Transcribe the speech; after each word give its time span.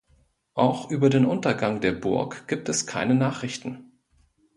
Auch 0.55 0.89
über 0.89 1.11
den 1.11 1.27
Untergang 1.27 1.79
der 1.79 1.91
Burg 1.91 2.47
gibt 2.47 2.69
es 2.69 2.87
keine 2.87 3.13
Nachrichten. 3.13 3.93